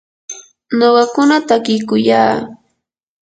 [0.77, 2.35] nuqakuna takiykuyaa.